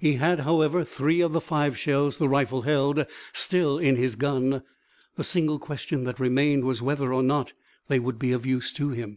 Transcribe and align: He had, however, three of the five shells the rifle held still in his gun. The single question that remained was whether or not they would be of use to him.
He 0.00 0.16
had, 0.16 0.40
however, 0.40 0.84
three 0.84 1.22
of 1.22 1.32
the 1.32 1.40
five 1.40 1.78
shells 1.78 2.18
the 2.18 2.28
rifle 2.28 2.60
held 2.60 3.06
still 3.32 3.78
in 3.78 3.96
his 3.96 4.16
gun. 4.16 4.62
The 5.16 5.24
single 5.24 5.58
question 5.58 6.04
that 6.04 6.20
remained 6.20 6.64
was 6.66 6.82
whether 6.82 7.10
or 7.10 7.22
not 7.22 7.54
they 7.88 7.98
would 7.98 8.18
be 8.18 8.32
of 8.32 8.44
use 8.44 8.70
to 8.74 8.90
him. 8.90 9.16